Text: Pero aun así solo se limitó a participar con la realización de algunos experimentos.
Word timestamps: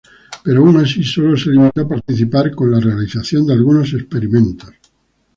Pero 0.43 0.57
aun 0.59 0.75
así 0.83 1.01
solo 1.13 1.37
se 1.37 1.51
limitó 1.51 1.81
a 1.83 1.87
participar 1.95 2.55
con 2.55 2.71
la 2.71 2.79
realización 2.79 3.45
de 3.45 3.53
algunos 3.53 3.93
experimentos. 3.93 4.73